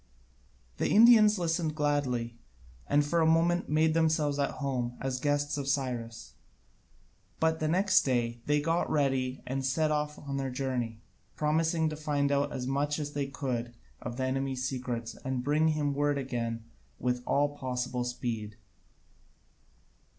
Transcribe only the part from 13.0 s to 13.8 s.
they could